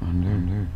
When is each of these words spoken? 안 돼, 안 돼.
안 0.00 0.20
돼, 0.22 0.28
안 0.30 0.46
돼. 0.46 0.66